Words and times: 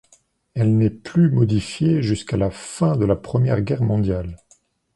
Elle 0.55 0.79
n'est 0.79 0.89
plus 0.89 1.29
modifiée 1.29 2.01
jusqu'à 2.01 2.35
la 2.35 2.49
fin 2.49 2.95
de 2.97 3.05
la 3.05 3.15
Première 3.15 3.61
Guerre 3.61 3.83
mondiale. 3.83 4.35